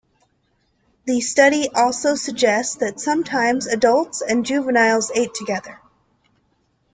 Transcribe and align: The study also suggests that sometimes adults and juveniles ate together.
The 1.05 1.21
study 1.21 1.69
also 1.75 2.15
suggests 2.15 2.75
that 2.77 2.99
sometimes 2.99 3.67
adults 3.67 4.23
and 4.23 4.43
juveniles 4.43 5.11
ate 5.13 5.35
together. 5.35 5.79